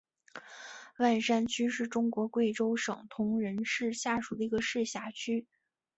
[0.97, 5.45] 万山区是中国贵州省铜仁市下属的一个市辖区。